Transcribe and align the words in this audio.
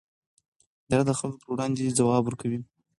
اداره 0.85 1.03
د 1.07 1.11
خلکو 1.19 1.39
پر 1.41 1.49
وړاندې 1.53 1.95
ځواب 1.99 2.21
ورکوي. 2.25 2.59